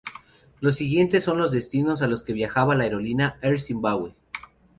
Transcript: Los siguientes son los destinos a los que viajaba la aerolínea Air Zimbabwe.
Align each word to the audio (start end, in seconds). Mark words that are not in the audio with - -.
Los 0.61 0.77
siguientes 0.77 1.23
son 1.23 1.37
los 1.37 1.51
destinos 1.51 2.01
a 2.01 2.07
los 2.07 2.23
que 2.23 2.33
viajaba 2.33 2.73
la 2.73 2.85
aerolínea 2.85 3.37
Air 3.43 3.61
Zimbabwe. 3.61 4.15